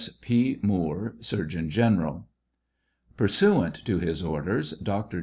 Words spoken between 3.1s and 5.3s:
Pursuant to his orders. Dr.